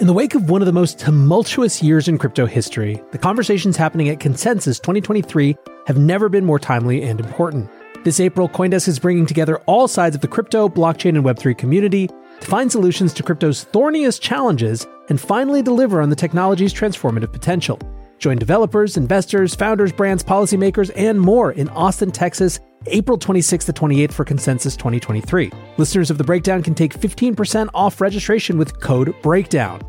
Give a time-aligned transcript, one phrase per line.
[0.00, 3.76] In the wake of one of the most tumultuous years in crypto history, the conversations
[3.76, 5.56] happening at Consensus 2023
[5.88, 7.68] have never been more timely and important.
[8.04, 12.06] This April, Coindesk is bringing together all sides of the crypto, blockchain, and Web3 community
[12.06, 17.80] to find solutions to crypto's thorniest challenges and finally deliver on the technology's transformative potential.
[18.18, 24.12] Join developers, investors, founders, brands, policymakers, and more in Austin, Texas, April 26th to 28th
[24.12, 25.50] for Consensus 2023.
[25.76, 29.82] Listeners of The Breakdown can take 15% off registration with code BREAKDOWN.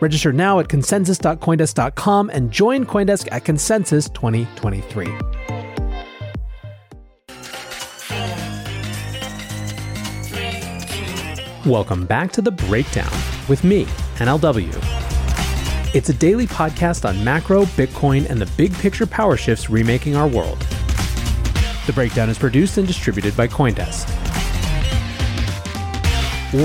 [0.00, 5.06] Register now at consensus.coindesk.com and join Coindesk at Consensus 2023.
[11.64, 13.10] Welcome back to The Breakdown
[13.48, 14.95] with me, NLW.
[15.94, 20.26] It's a daily podcast on macro, Bitcoin, and the big picture power shifts remaking our
[20.28, 20.58] world.
[21.86, 24.08] The Breakdown is produced and distributed by Coindesk.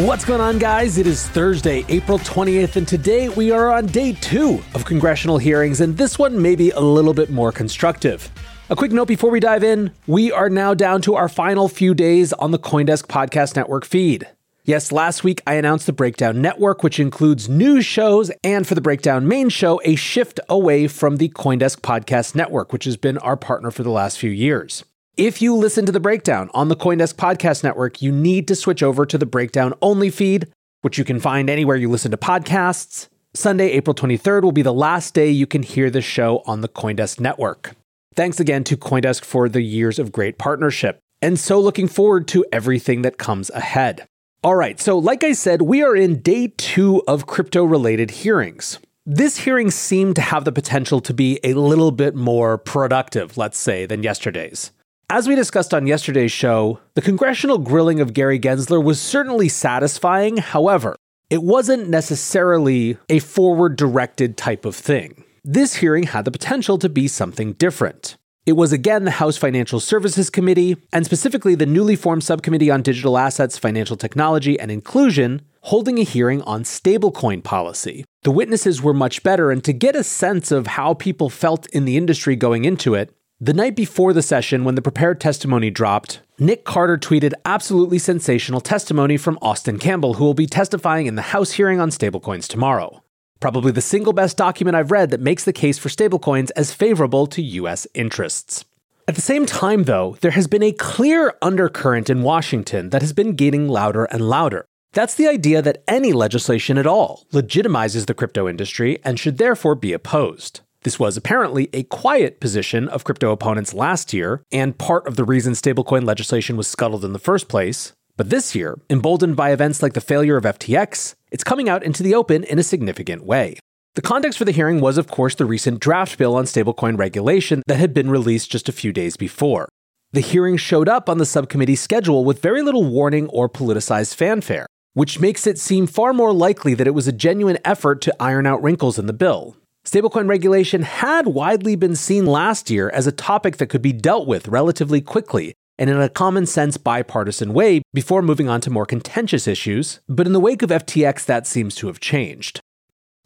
[0.06, 0.98] What's going on, guys?
[0.98, 5.82] It is Thursday, April 20th, and today we are on day two of congressional hearings,
[5.82, 8.30] and this one may be a little bit more constructive.
[8.70, 11.94] A quick note before we dive in we are now down to our final few
[11.94, 14.28] days on the Coindesk Podcast Network feed.
[14.72, 18.80] Yes, last week I announced the Breakdown Network, which includes news shows, and for the
[18.80, 23.36] Breakdown main show, a shift away from the Coindesk Podcast Network, which has been our
[23.36, 24.86] partner for the last few years.
[25.18, 28.82] If you listen to the Breakdown on the Coindesk Podcast Network, you need to switch
[28.82, 30.48] over to the Breakdown only feed,
[30.84, 33.10] which you can find anywhere you listen to podcasts.
[33.34, 36.70] Sunday, April 23rd will be the last day you can hear the show on the
[36.70, 37.76] Coindesk Network.
[38.16, 42.46] Thanks again to Coindesk for the years of great partnership, and so looking forward to
[42.54, 44.08] everything that comes ahead.
[44.44, 48.80] All right, so like I said, we are in day two of crypto related hearings.
[49.06, 53.60] This hearing seemed to have the potential to be a little bit more productive, let's
[53.60, 54.72] say, than yesterday's.
[55.12, 60.38] As we discussed on yesterday's show, the congressional grilling of Gary Gensler was certainly satisfying.
[60.38, 60.96] However,
[61.30, 65.24] it wasn't necessarily a forward directed type of thing.
[65.44, 68.18] This hearing had the potential to be something different.
[68.44, 72.81] It was again the House Financial Services Committee, and specifically the newly formed Subcommittee on
[72.81, 78.03] Digital Assets, Financial Technology, and Inclusion, holding a hearing on stablecoin policy.
[78.24, 81.85] The witnesses were much better, and to get a sense of how people felt in
[81.85, 86.22] the industry going into it, the night before the session, when the prepared testimony dropped,
[86.40, 91.22] Nick Carter tweeted absolutely sensational testimony from Austin Campbell, who will be testifying in the
[91.22, 93.03] House hearing on stablecoins tomorrow
[93.41, 97.28] probably the single best document I've read that makes the case for stablecoins as favorable
[97.28, 98.63] to US interests.
[99.07, 103.12] At the same time, though, there has been a clear undercurrent in Washington that has
[103.12, 104.66] been getting louder and louder.
[104.94, 109.75] That's the idea that any legislation at all legitimizes the crypto industry and should therefore
[109.75, 110.62] be opposed.
[110.84, 115.24] This was apparently a quiet position of crypto opponents last year, and part of the
[115.24, 117.94] reason stablecoin legislation was scuttled in the first place.
[118.18, 122.03] But this year, emboldened by events like the failure of FTX, it's coming out into
[122.03, 123.58] the open in a significant way.
[123.96, 127.64] The context for the hearing was, of course, the recent draft bill on stablecoin regulation
[127.68, 129.68] that had been released just a few days before.
[130.14, 134.68] The hearing showed up on the subcommittee's schedule with very little warning or politicized fanfare,
[134.94, 138.46] which makes it seem far more likely that it was a genuine effort to iron
[138.46, 139.56] out wrinkles in the bill.
[139.86, 144.28] Stablecoin regulation had widely been seen last year as a topic that could be dealt
[144.28, 148.86] with relatively quickly, and in a common sense bipartisan way before moving on to more
[148.86, 152.62] contentious issues, but in the wake of FTX, that seems to have changed.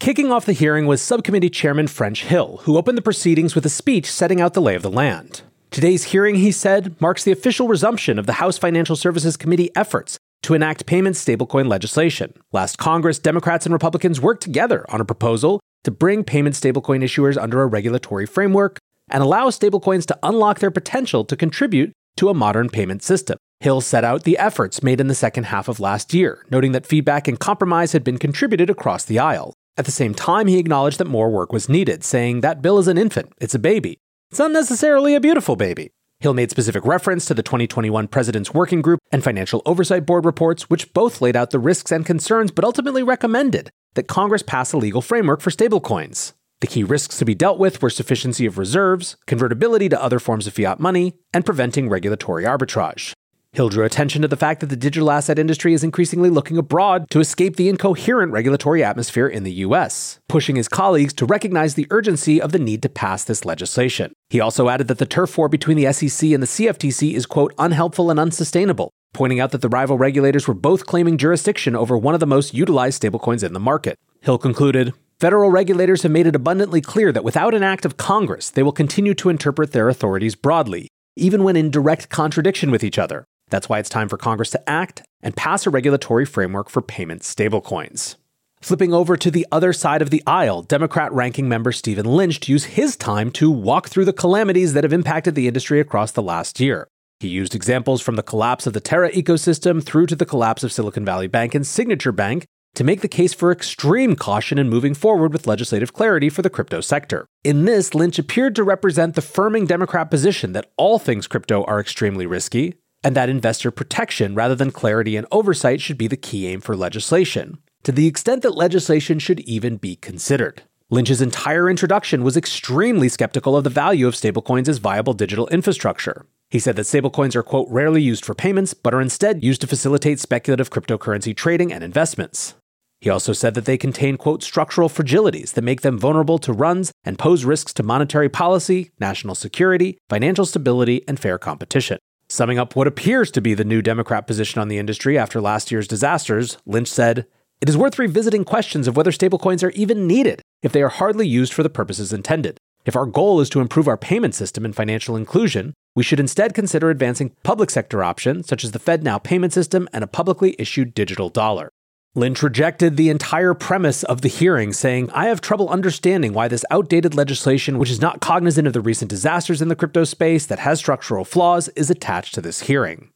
[0.00, 3.68] Kicking off the hearing was Subcommittee Chairman French Hill, who opened the proceedings with a
[3.68, 5.42] speech setting out the lay of the land.
[5.70, 10.18] Today's hearing, he said, marks the official resumption of the House Financial Services Committee efforts
[10.44, 12.32] to enact payment stablecoin legislation.
[12.52, 17.36] Last Congress, Democrats and Republicans worked together on a proposal to bring payment stablecoin issuers
[17.36, 18.78] under a regulatory framework
[19.10, 23.38] and allow stablecoins to unlock their potential to contribute to a modern payment system.
[23.60, 26.86] Hill set out the efforts made in the second half of last year, noting that
[26.86, 29.54] feedback and compromise had been contributed across the aisle.
[29.78, 32.88] At the same time, he acknowledged that more work was needed, saying that bill is
[32.88, 33.98] an infant, it's a baby.
[34.30, 35.90] It's not necessarily a beautiful baby.
[36.20, 40.70] Hill made specific reference to the 2021 President's Working Group and Financial Oversight Board reports,
[40.70, 44.78] which both laid out the risks and concerns but ultimately recommended that Congress pass a
[44.78, 46.32] legal framework for stablecoins.
[46.60, 50.46] The key risks to be dealt with were sufficiency of reserves, convertibility to other forms
[50.46, 53.12] of fiat money, and preventing regulatory arbitrage.
[53.52, 57.08] Hill drew attention to the fact that the digital asset industry is increasingly looking abroad
[57.10, 61.86] to escape the incoherent regulatory atmosphere in the US, pushing his colleagues to recognize the
[61.90, 64.12] urgency of the need to pass this legislation.
[64.30, 67.54] He also added that the turf war between the SEC and the CFTC is, quote,
[67.58, 72.14] unhelpful and unsustainable, pointing out that the rival regulators were both claiming jurisdiction over one
[72.14, 73.96] of the most utilized stablecoins in the market.
[74.20, 78.50] Hill concluded, Federal regulators have made it abundantly clear that without an act of Congress,
[78.50, 82.98] they will continue to interpret their authorities broadly, even when in direct contradiction with each
[82.98, 83.24] other.
[83.48, 87.22] That's why it's time for Congress to act and pass a regulatory framework for payment
[87.22, 88.16] stablecoins.
[88.60, 92.66] Flipping over to the other side of the aisle, Democrat ranking member Stephen Lynch used
[92.66, 96.60] his time to walk through the calamities that have impacted the industry across the last
[96.60, 96.88] year.
[97.20, 100.72] He used examples from the collapse of the Terra ecosystem through to the collapse of
[100.72, 102.44] Silicon Valley Bank and Signature Bank
[102.76, 106.50] to make the case for extreme caution in moving forward with legislative clarity for the
[106.50, 107.26] crypto sector.
[107.42, 111.80] In this, Lynch appeared to represent the firming Democrat position that all things crypto are
[111.80, 116.46] extremely risky, and that investor protection rather than clarity and oversight should be the key
[116.46, 120.62] aim for legislation to the extent that legislation should even be considered.
[120.90, 126.26] Lynch's entire introduction was extremely skeptical of the value of stablecoins as viable digital infrastructure.
[126.50, 129.68] He said that stablecoins are, quote, rarely used for payments, but are instead used to
[129.68, 132.54] facilitate speculative cryptocurrency trading and investments.
[133.00, 136.92] He also said that they contain, quote, structural fragilities that make them vulnerable to runs
[137.04, 141.98] and pose risks to monetary policy, national security, financial stability, and fair competition.
[142.28, 145.70] Summing up what appears to be the new Democrat position on the industry after last
[145.70, 147.26] year's disasters, Lynch said,
[147.60, 151.26] it is worth revisiting questions of whether stablecoins are even needed if they are hardly
[151.26, 152.58] used for the purposes intended.
[152.84, 156.52] If our goal is to improve our payment system and financial inclusion, we should instead
[156.52, 160.94] consider advancing public sector options such as the FedNow payment system and a publicly issued
[160.94, 161.70] digital dollar.
[162.16, 166.64] Lynch rejected the entire premise of the hearing, saying, I have trouble understanding why this
[166.70, 170.60] outdated legislation, which is not cognizant of the recent disasters in the crypto space that
[170.60, 173.10] has structural flaws, is attached to this hearing.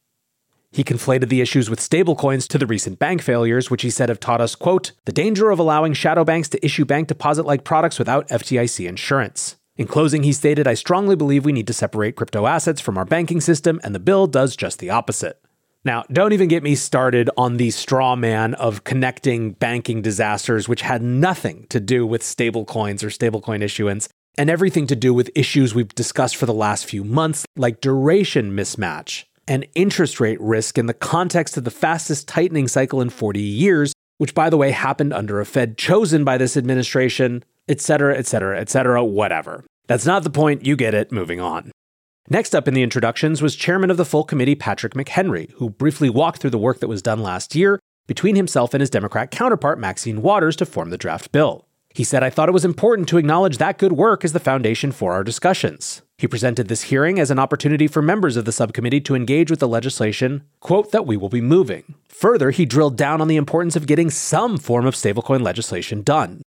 [0.71, 4.19] He conflated the issues with stablecoins to the recent bank failures, which he said have
[4.19, 7.97] taught us, quote, the danger of allowing shadow banks to issue bank deposit like products
[7.97, 9.57] without FDIC insurance.
[9.77, 13.05] In closing, he stated, I strongly believe we need to separate crypto assets from our
[13.05, 15.41] banking system, and the bill does just the opposite.
[15.83, 20.83] Now, don't even get me started on the straw man of connecting banking disasters, which
[20.83, 24.07] had nothing to do with stablecoins or stablecoin issuance,
[24.37, 28.55] and everything to do with issues we've discussed for the last few months, like duration
[28.55, 33.41] mismatch and interest rate risk in the context of the fastest tightening cycle in 40
[33.41, 38.15] years, which, by the way, happened under a Fed chosen by this administration, et cetera,
[38.15, 39.65] et cetera, et cetera, whatever.
[39.87, 40.63] That's not the point.
[40.63, 41.11] You get it.
[41.11, 41.71] Moving on.
[42.29, 46.09] Next up in the introductions was chairman of the full committee, Patrick McHenry, who briefly
[46.09, 49.79] walked through the work that was done last year between himself and his Democrat counterpart,
[49.79, 51.65] Maxine Waters, to form the draft bill.
[51.93, 54.91] He said, I thought it was important to acknowledge that good work as the foundation
[54.91, 56.01] for our discussions.
[56.17, 59.59] He presented this hearing as an opportunity for members of the subcommittee to engage with
[59.59, 61.95] the legislation, quote, that we will be moving.
[62.07, 66.41] Further, he drilled down on the importance of getting some form of stablecoin legislation done.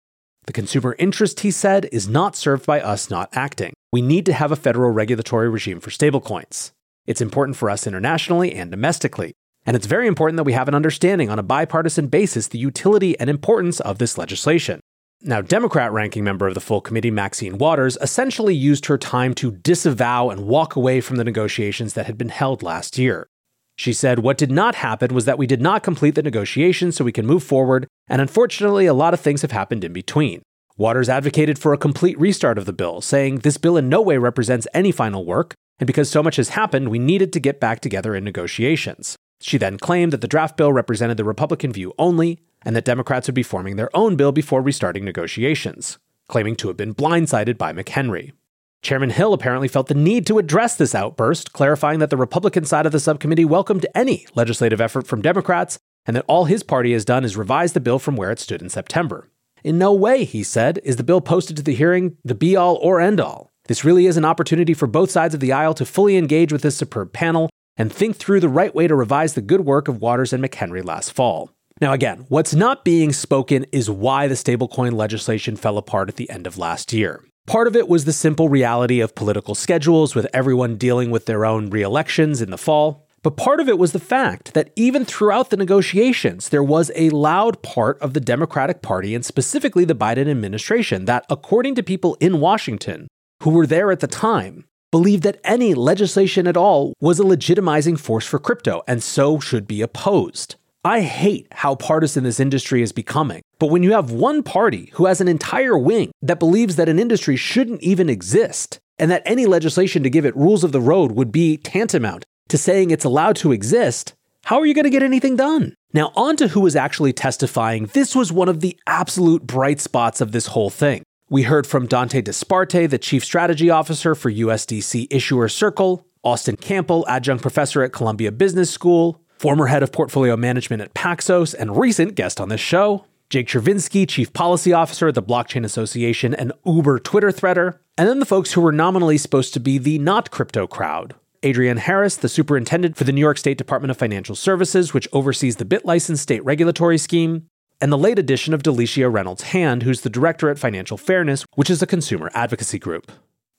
[0.47, 3.73] The consumer interest, he said, is not served by us not acting.
[3.93, 6.73] We need to have a federal regulatory regime for stablecoins.
[7.07, 9.35] It's important for us internationally and domestically.
[9.67, 13.21] And it's very important that we have an understanding on a bipartisan basis the utility
[13.21, 14.81] and importance of this legislation.
[15.21, 19.53] Now, Democrat ranking member of the full committee, Maxine Waters, essentially used her time to
[19.53, 23.29] disavow and walk away from the negotiations that had been held last year.
[23.77, 27.05] She said, What did not happen was that we did not complete the negotiations so
[27.05, 30.43] we can move forward, and unfortunately, a lot of things have happened in between.
[30.79, 34.17] Waters advocated for a complete restart of the bill, saying this bill in no way
[34.17, 37.81] represents any final work, and because so much has happened, we needed to get back
[37.81, 39.17] together in negotiations.
[39.41, 43.29] She then claimed that the draft bill represented the Republican view only, and that Democrats
[43.29, 45.99] would be forming their own bill before restarting negotiations,
[46.29, 48.33] claiming to have been blindsided by McHenry.
[48.81, 52.87] Chairman Hill apparently felt the need to address this outburst, clarifying that the Republican side
[52.87, 57.05] of the subcommittee welcomed any legislative effort from Democrats and that all his party has
[57.05, 59.29] done is revise the bill from where it stood in September.
[59.65, 62.77] In no way, he said, is the bill posted to the hearing the be all
[62.83, 63.51] or end all.
[63.69, 66.63] This really is an opportunity for both sides of the aisle to fully engage with
[66.63, 70.01] this superb panel and think through the right way to revise the good work of
[70.01, 71.51] Waters and McHenry last fall.
[71.81, 76.29] Now, again, what's not being spoken is why the stablecoin legislation fell apart at the
[76.29, 77.25] end of last year.
[77.47, 81.45] Part of it was the simple reality of political schedules, with everyone dealing with their
[81.45, 83.09] own re elections in the fall.
[83.23, 87.11] But part of it was the fact that even throughout the negotiations, there was a
[87.11, 92.17] loud part of the Democratic Party and specifically the Biden administration that, according to people
[92.21, 93.07] in Washington
[93.45, 97.99] who were there at the time, believed that any legislation at all was a legitimizing
[97.99, 100.57] force for crypto and so should be opposed.
[100.85, 103.43] I hate how partisan this industry is becoming.
[103.61, 106.99] But when you have one party who has an entire wing that believes that an
[106.99, 111.13] industry shouldn't even exist, and that any legislation to give it rules of the road
[111.13, 115.03] would be tantamount to saying it's allowed to exist, how are you going to get
[115.03, 115.75] anything done?
[115.93, 117.87] Now, on to who was actually testifying.
[117.87, 121.03] This was one of the absolute bright spots of this whole thing.
[121.29, 127.07] We heard from Dante Disparte, the Chief Strategy Officer for USDC Issuer Circle, Austin Campbell,
[127.09, 132.15] Adjunct Professor at Columbia Business School, former head of portfolio management at Paxos and recent
[132.15, 136.99] guest on this show, Jake Chervinsky, Chief Policy Officer at the Blockchain Association and Uber
[136.99, 140.67] Twitter threader, and then the folks who were nominally supposed to be the not crypto
[140.67, 141.15] crowd.
[141.45, 145.57] Adrienne Harris, the superintendent for the New York State Department of Financial Services, which oversees
[145.57, 147.49] the BitLicense state regulatory scheme,
[147.81, 151.69] and the late addition of Delicia Reynolds Hand, who's the director at Financial Fairness, which
[151.69, 153.11] is a consumer advocacy group.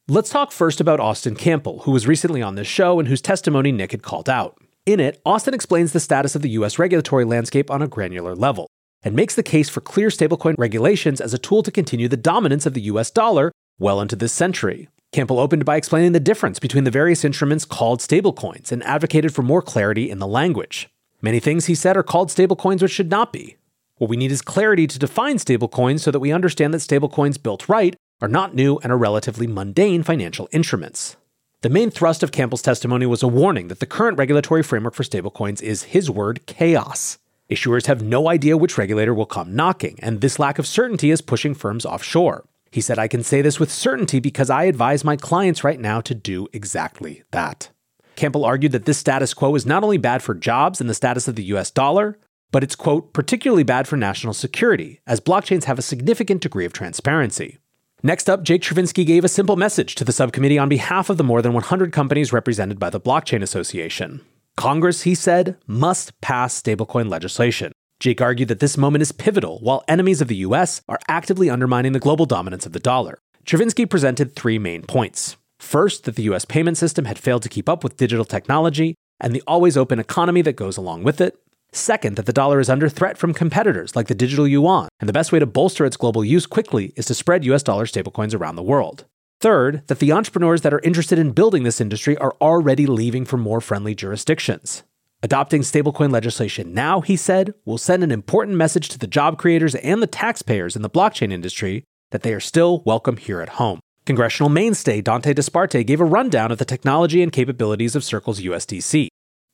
[0.07, 3.73] Let's talk first about Austin Campbell, who was recently on this show and whose testimony
[3.73, 4.57] Nick had called out.
[4.85, 8.67] In it, Austin explains the status of the US regulatory landscape on a granular level
[9.03, 12.65] and makes the case for clear stablecoin regulations as a tool to continue the dominance
[12.65, 13.51] of the US dollar
[13.83, 14.87] well into this century.
[15.11, 19.43] Campbell opened by explaining the difference between the various instruments called stablecoins and advocated for
[19.43, 20.89] more clarity in the language.
[21.21, 23.57] Many things, he said, are called stablecoins which should not be.
[23.97, 27.69] What we need is clarity to define stablecoins so that we understand that stablecoins built
[27.69, 31.15] right are not new and are relatively mundane financial instruments.
[31.61, 35.03] The main thrust of Campbell's testimony was a warning that the current regulatory framework for
[35.03, 37.19] stablecoins is his word chaos.
[37.49, 41.21] Issuers have no idea which regulator will come knocking, and this lack of certainty is
[41.21, 42.45] pushing firms offshore.
[42.73, 46.01] He said, I can say this with certainty because I advise my clients right now
[46.01, 47.69] to do exactly that.
[48.15, 51.27] Campbell argued that this status quo is not only bad for jobs and the status
[51.27, 52.17] of the US dollar,
[52.51, 56.73] but it's, quote, particularly bad for national security, as blockchains have a significant degree of
[56.73, 57.59] transparency.
[58.01, 61.23] Next up, Jake Chervinsky gave a simple message to the subcommittee on behalf of the
[61.23, 64.21] more than 100 companies represented by the Blockchain Association.
[64.57, 67.71] Congress, he said, must pass stablecoin legislation.
[68.03, 71.93] Jake argued that this moment is pivotal while enemies of the US are actively undermining
[71.93, 73.17] the global dominance of the dollar.
[73.45, 75.37] Chervinsky presented three main points.
[75.57, 79.33] First, that the US payment system had failed to keep up with digital technology and
[79.33, 81.39] the always open economy that goes along with it.
[81.71, 85.13] Second, that the dollar is under threat from competitors like the digital yuan, and the
[85.13, 88.57] best way to bolster its global use quickly is to spread US dollar stablecoins around
[88.57, 89.05] the world.
[89.39, 93.37] Third, that the entrepreneurs that are interested in building this industry are already leaving for
[93.37, 94.83] more friendly jurisdictions.
[95.23, 99.73] Adopting stablecoin legislation now, he said, will send an important message to the job creators
[99.75, 103.79] and the taxpayers in the blockchain industry that they are still welcome here at home.
[104.05, 109.07] Congressional mainstay Dante Disparte gave a rundown of the technology and capabilities of Circle's USDC.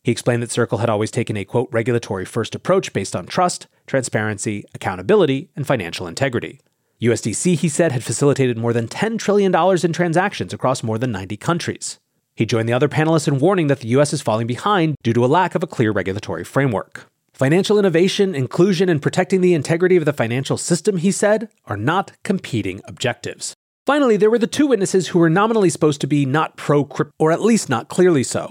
[0.04, 3.68] He explained that Circle had always taken a quote regulatory first approach based on trust,
[3.86, 6.62] transparency, accountability, and financial integrity.
[7.00, 11.38] USDC, he said, had facilitated more than $10 trillion in transactions across more than 90
[11.38, 12.00] countries.
[12.40, 15.26] He joined the other panelists in warning that the US is falling behind due to
[15.26, 17.06] a lack of a clear regulatory framework.
[17.34, 22.14] Financial innovation, inclusion, and protecting the integrity of the financial system, he said, are not
[22.24, 23.54] competing objectives.
[23.86, 27.12] Finally, there were the two witnesses who were nominally supposed to be not pro crypto,
[27.20, 28.50] or at least not clearly so.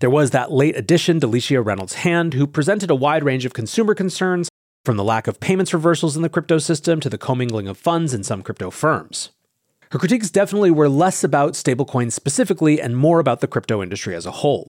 [0.00, 3.94] There was that late addition, Delicia Reynolds Hand, who presented a wide range of consumer
[3.94, 4.48] concerns,
[4.84, 8.12] from the lack of payments reversals in the crypto system to the commingling of funds
[8.12, 9.30] in some crypto firms.
[9.90, 14.26] Her critiques definitely were less about stablecoins specifically and more about the crypto industry as
[14.26, 14.66] a whole.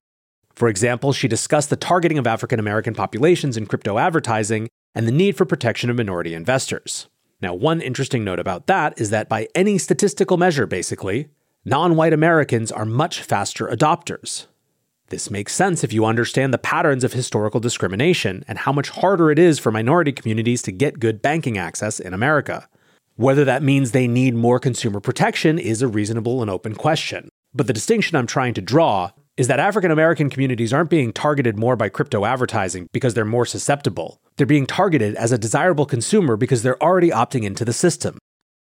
[0.55, 5.11] For example, she discussed the targeting of African American populations in crypto advertising and the
[5.11, 7.07] need for protection of minority investors.
[7.41, 11.29] Now, one interesting note about that is that by any statistical measure, basically,
[11.65, 14.47] non white Americans are much faster adopters.
[15.07, 19.31] This makes sense if you understand the patterns of historical discrimination and how much harder
[19.31, 22.67] it is for minority communities to get good banking access in America.
[23.19, 27.27] Whether that means they need more consumer protection is a reasonable and open question.
[27.53, 31.59] But the distinction I'm trying to draw is that African American communities aren't being targeted
[31.59, 34.21] more by crypto advertising because they're more susceptible.
[34.37, 38.19] They're being targeted as a desirable consumer because they're already opting into the system.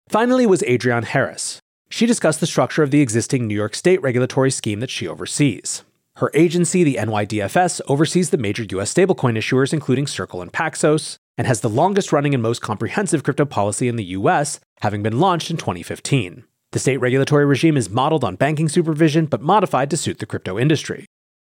[0.09, 1.61] Finally, was Adrienne Harris.
[1.91, 5.85] She discussed the structure of the existing New York State regulatory scheme that she oversees.
[6.15, 11.47] Her agency, the NYDFS, oversees the major US stablecoin issuers, including Circle and Paxos, and
[11.47, 15.51] has the longest running and most comprehensive crypto policy in the US, having been launched
[15.51, 16.45] in 2015.
[16.73, 20.59] The state regulatory regime is modeled on banking supervision but modified to suit the crypto
[20.59, 21.07] industry.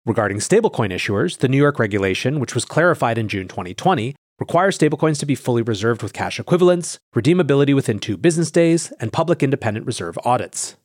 [0.05, 5.19] Regarding stablecoin issuers, the New York regulation, which was clarified in June 2020, requires stablecoins
[5.19, 9.85] to be fully reserved with cash equivalents, redeemability within two business days, and public independent
[9.85, 10.75] reserve audits.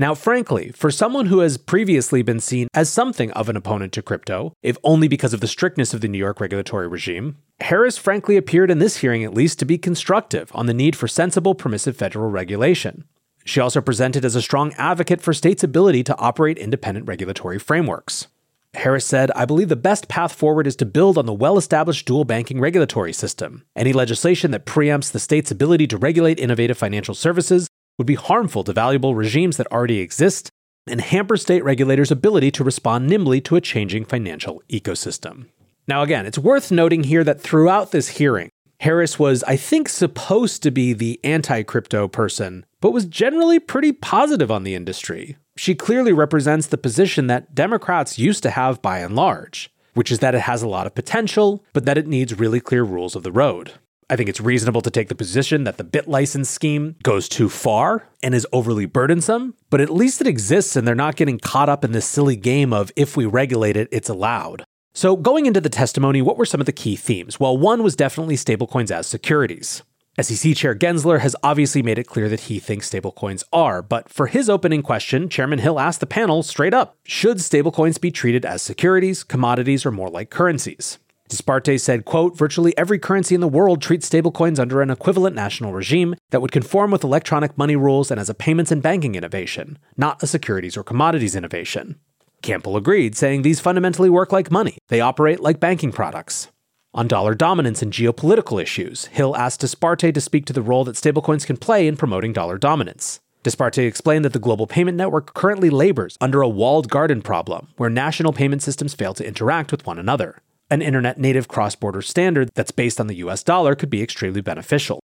[0.00, 4.02] Now, frankly, for someone who has previously been seen as something of an opponent to
[4.02, 8.36] crypto, if only because of the strictness of the New York regulatory regime, Harris frankly
[8.36, 11.96] appeared in this hearing at least to be constructive on the need for sensible, permissive
[11.96, 13.04] federal regulation.
[13.44, 18.28] She also presented as a strong advocate for states' ability to operate independent regulatory frameworks.
[18.74, 22.06] Harris said, I believe the best path forward is to build on the well established
[22.06, 23.64] dual banking regulatory system.
[23.74, 27.66] Any legislation that preempts the state's ability to regulate innovative financial services
[27.98, 30.50] would be harmful to valuable regimes that already exist
[30.86, 35.46] and hamper state regulators' ability to respond nimbly to a changing financial ecosystem.
[35.86, 38.50] Now, again, it's worth noting here that throughout this hearing,
[38.80, 43.92] Harris was, I think, supposed to be the anti crypto person, but was generally pretty
[43.92, 45.36] positive on the industry.
[45.56, 50.20] She clearly represents the position that Democrats used to have by and large, which is
[50.20, 53.24] that it has a lot of potential, but that it needs really clear rules of
[53.24, 53.72] the road.
[54.10, 58.08] I think it's reasonable to take the position that the BitLicense scheme goes too far
[58.22, 61.84] and is overly burdensome, but at least it exists and they're not getting caught up
[61.84, 64.64] in this silly game of if we regulate it, it's allowed.
[64.94, 67.38] So, going into the testimony, what were some of the key themes?
[67.38, 69.82] Well, one was definitely stablecoins as securities.
[70.20, 74.26] SEC Chair Gensler has obviously made it clear that he thinks stablecoins are, but for
[74.26, 78.62] his opening question, Chairman Hill asked the panel straight up should stablecoins be treated as
[78.62, 80.98] securities, commodities, or more like currencies?
[81.28, 85.72] Disparte said, quote, virtually every currency in the world treats stablecoins under an equivalent national
[85.72, 89.78] regime that would conform with electronic money rules and as a payments and banking innovation,
[89.96, 92.00] not a securities or commodities innovation.
[92.40, 94.78] Campbell agreed, saying these fundamentally work like money.
[94.88, 96.48] They operate like banking products.
[96.94, 100.96] On dollar dominance and geopolitical issues, Hill asked Disparte to speak to the role that
[100.96, 103.20] stablecoins can play in promoting dollar dominance.
[103.42, 107.90] Disparte explained that the global payment network currently labors under a walled garden problem, where
[107.90, 110.40] national payment systems fail to interact with one another.
[110.70, 114.42] An internet native cross border standard that's based on the US dollar could be extremely
[114.42, 115.00] beneficial.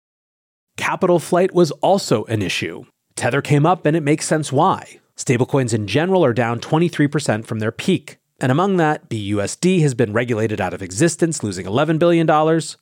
[0.76, 2.84] Capital flight was also an issue.
[3.16, 5.00] Tether came up, and it makes sense why.
[5.16, 10.12] Stablecoins in general are down 23% from their peak, and among that, BUSD has been
[10.12, 12.26] regulated out of existence, losing $11 billion.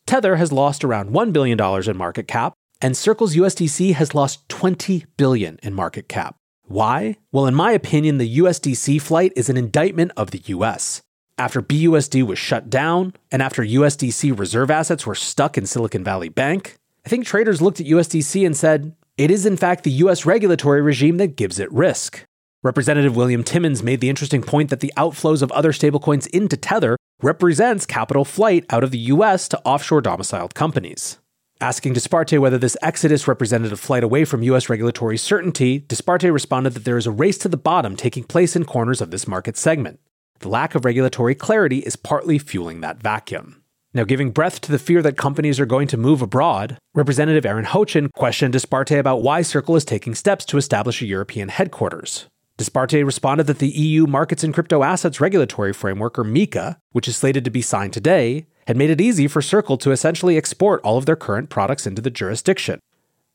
[0.07, 5.05] Tether has lost around $1 billion in market cap, and Circle's USDC has lost $20
[5.17, 6.35] billion in market cap.
[6.63, 7.17] Why?
[7.31, 11.03] Well, in my opinion, the USDC flight is an indictment of the US.
[11.43, 16.29] After BUSD was shut down, and after USDC reserve assets were stuck in Silicon Valley
[16.29, 20.25] Bank, I think traders looked at USDC and said, it is in fact the US
[20.25, 22.25] regulatory regime that gives it risk.
[22.63, 26.97] Representative William Timmons made the interesting point that the outflows of other stablecoins into Tether
[27.23, 31.19] represents capital flight out of the US to offshore domiciled companies.
[31.61, 36.75] Asking Disparte whether this exodus represented a flight away from US regulatory certainty, Disparte responded
[36.75, 39.57] that there is a race to the bottom taking place in corners of this market
[39.57, 39.99] segment.
[40.43, 43.63] The lack of regulatory clarity is partly fueling that vacuum.
[43.95, 47.65] Now, giving breath to the fear that companies are going to move abroad, Representative Erin
[47.65, 52.27] Houchin questioned Disparte about why Circle is taking steps to establish a European headquarters.
[52.57, 57.17] Disparte responded that the EU Markets in Crypto Assets Regulatory Framework, or MiCA, which is
[57.17, 60.99] slated to be signed today, had made it easy for Circle to essentially export all
[60.99, 62.81] of their current products into the jurisdiction.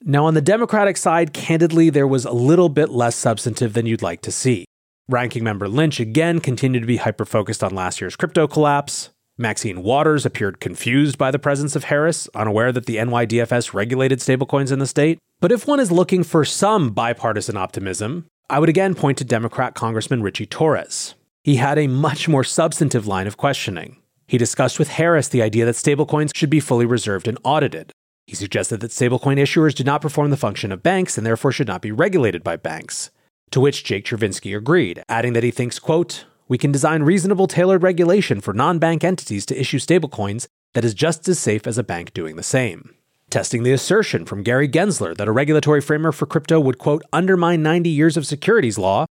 [0.03, 4.01] Now, on the Democratic side, candidly, there was a little bit less substantive than you'd
[4.01, 4.65] like to see.
[5.09, 9.09] Ranking member Lynch again continued to be hyper focused on last year's crypto collapse.
[9.37, 14.69] Maxine Waters appeared confused by the presence of Harris, unaware that the NYDFS regulated stablecoins
[14.69, 15.17] in the state.
[15.39, 19.75] But if one is looking for some bipartisan optimism, I would again point to Democrat
[19.75, 21.15] Congressman Richie Torres.
[21.41, 24.01] He had a much more substantive line of questioning.
[24.27, 27.93] He discussed with Harris the idea that stablecoins should be fully reserved and audited.
[28.25, 31.67] He suggested that stablecoin issuers do not perform the function of banks and therefore should
[31.67, 33.09] not be regulated by banks.
[33.51, 37.83] To which Jake Chervinsky agreed, adding that he thinks, quote, we can design reasonable tailored
[37.83, 41.83] regulation for non bank entities to issue stablecoins that is just as safe as a
[41.83, 42.93] bank doing the same
[43.29, 47.61] testing the assertion from Gary Gensler that a regulatory framework for crypto would, quote, undermine
[47.61, 49.05] 90 years of securities law.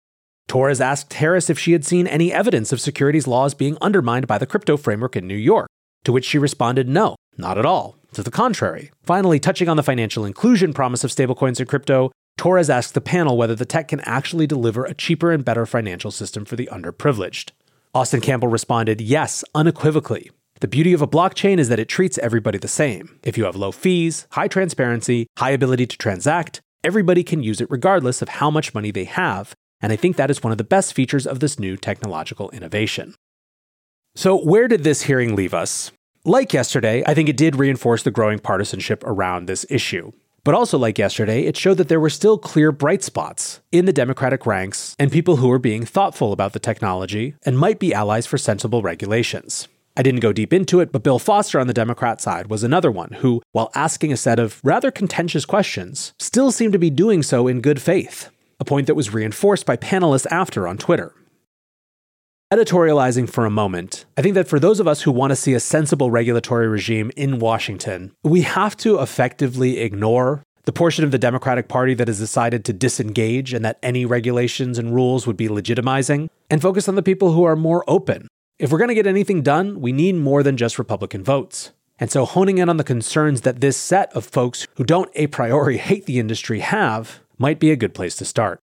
[0.46, 4.38] Torres asked Harris if she had seen any evidence of securities laws being undermined by
[4.38, 5.68] the crypto framework in New York,
[6.04, 7.96] to which she responded, no, not at all.
[8.12, 8.92] To the contrary.
[9.02, 13.36] Finally, touching on the financial inclusion promise of stablecoins and crypto, Torres asked the panel
[13.36, 17.50] whether the tech can actually deliver a cheaper and better financial system for the underprivileged.
[17.94, 20.30] Austin Campbell responded, yes, unequivocally.
[20.60, 23.18] The beauty of a blockchain is that it treats everybody the same.
[23.22, 27.70] If you have low fees, high transparency, high ability to transact, everybody can use it
[27.70, 30.64] regardless of how much money they have, and I think that is one of the
[30.64, 33.14] best features of this new technological innovation.
[34.14, 35.92] So, where did this hearing leave us?
[36.24, 40.12] Like yesterday, I think it did reinforce the growing partisanship around this issue.
[40.44, 43.94] But also, like yesterday, it showed that there were still clear bright spots in the
[43.94, 48.26] Democratic ranks and people who were being thoughtful about the technology and might be allies
[48.26, 49.68] for sensible regulations.
[49.96, 52.90] I didn't go deep into it, but Bill Foster on the Democrat side was another
[52.90, 57.22] one who, while asking a set of rather contentious questions, still seemed to be doing
[57.22, 58.28] so in good faith,
[58.60, 61.14] a point that was reinforced by panelists after on Twitter.
[62.52, 65.54] Editorializing for a moment, I think that for those of us who want to see
[65.54, 71.18] a sensible regulatory regime in Washington, we have to effectively ignore the portion of the
[71.18, 75.48] Democratic Party that has decided to disengage and that any regulations and rules would be
[75.48, 78.28] legitimizing, and focus on the people who are more open
[78.58, 81.72] if we're going to get anything done, we need more than just Republican votes.
[81.98, 85.26] And so, honing in on the concerns that this set of folks who don't a
[85.26, 88.60] priori hate the industry have might be a good place to start.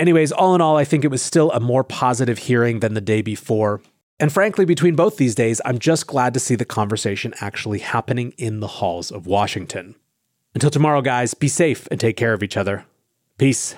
[0.00, 3.02] Anyways, all in all, I think it was still a more positive hearing than the
[3.02, 3.82] day before.
[4.18, 8.32] And frankly, between both these days, I'm just glad to see the conversation actually happening
[8.38, 9.94] in the halls of Washington.
[10.54, 12.86] Until tomorrow, guys, be safe and take care of each other.
[13.36, 13.74] Peace.